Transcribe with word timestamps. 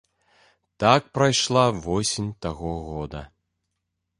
Так 0.83 1.01
прайшла 1.13 1.65
восень 1.83 2.33
таго 2.43 2.73
года. 2.87 3.21